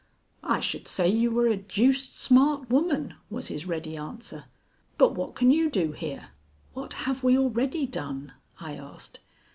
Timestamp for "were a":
1.29-1.55